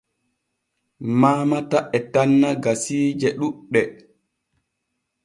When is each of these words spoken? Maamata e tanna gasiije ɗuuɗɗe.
Maamata 1.19 1.79
e 1.97 1.99
tanna 2.13 2.49
gasiije 2.63 3.29
ɗuuɗɗe. 3.39 3.81